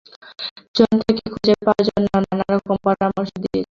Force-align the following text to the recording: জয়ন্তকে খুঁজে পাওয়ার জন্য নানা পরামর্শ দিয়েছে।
জয়ন্তকে 0.75 1.23
খুঁজে 1.27 1.53
পাওয়ার 1.65 1.83
জন্য 1.87 2.05
নানা 2.31 2.45
পরামর্শ 2.85 3.29
দিয়েছে। 3.35 3.59